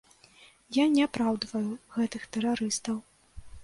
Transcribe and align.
Я 0.77 0.85
не 0.95 1.05
апраўдваю 1.09 1.63
гэтых 1.99 2.29
тэрарыстаў. 2.35 2.95